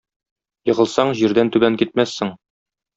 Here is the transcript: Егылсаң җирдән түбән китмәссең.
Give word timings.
Егылсаң 0.69 1.13
җирдән 1.21 1.55
түбән 1.59 1.81
китмәссең. 1.85 2.37